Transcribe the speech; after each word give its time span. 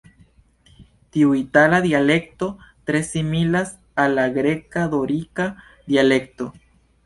Tiu 1.17 1.35
itala 1.39 1.81
dialekto 1.83 2.49
tre 2.91 3.03
similas 3.11 3.71
al 4.07 4.19
la 4.23 4.27
greka-dorika 4.41 5.51
dialekto. 5.95 6.53